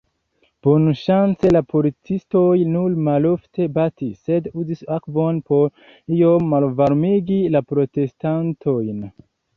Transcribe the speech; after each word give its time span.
Bonŝance 0.67 1.49
la 1.51 1.59
policistoj 1.73 2.47
nur 2.75 2.95
malofte 3.09 3.67
batis, 3.75 4.15
sed 4.31 4.47
uzis 4.63 4.81
akvon, 4.97 5.43
por 5.53 5.69
iom 6.23 6.49
malvarmigi 6.55 7.41
la 7.57 7.63
protestantojn. 7.75 9.07